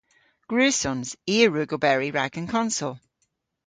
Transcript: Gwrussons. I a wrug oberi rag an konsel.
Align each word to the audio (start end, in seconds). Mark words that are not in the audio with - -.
Gwrussons. 0.49 1.09
I 1.33 1.37
a 1.45 1.47
wrug 1.49 1.71
oberi 1.75 2.09
rag 2.17 2.33
an 2.39 2.47
konsel. 2.53 2.93